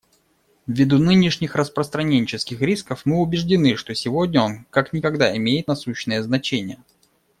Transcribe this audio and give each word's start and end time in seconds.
Ввиду 0.65 0.97
нынешних 0.97 1.53
распространенческих 1.55 2.59
рисков 2.59 3.03
мы 3.05 3.19
убеждены, 3.21 3.75
что 3.75 3.93
сегодня 3.93 4.41
он 4.41 4.65
как 4.71 4.93
никогда 4.93 5.37
имеет 5.37 5.67
насущное 5.67 6.23
значение. 6.23 6.79